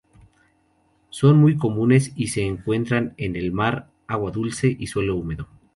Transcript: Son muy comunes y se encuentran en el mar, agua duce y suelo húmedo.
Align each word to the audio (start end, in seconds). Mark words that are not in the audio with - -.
Son 1.11 1.37
muy 1.37 1.57
comunes 1.57 2.11
y 2.15 2.29
se 2.29 2.41
encuentran 2.41 3.13
en 3.17 3.35
el 3.35 3.51
mar, 3.51 3.91
agua 4.07 4.31
duce 4.31 4.75
y 4.79 4.87
suelo 4.87 5.15
húmedo. 5.15 5.47